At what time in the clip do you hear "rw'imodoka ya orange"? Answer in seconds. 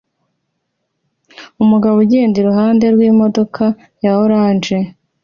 2.93-4.77